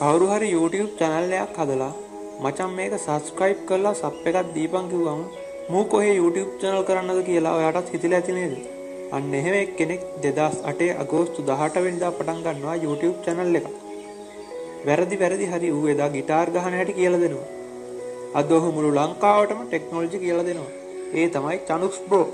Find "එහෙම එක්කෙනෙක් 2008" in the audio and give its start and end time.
9.40-10.88